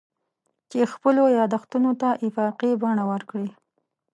چې 0.69 0.79
خپلو 0.93 1.21
یادښتونو 1.37 1.91
ته 2.01 2.09
افاقي 2.27 2.71
بڼه 2.81 3.03
ورکړي. 3.11 3.49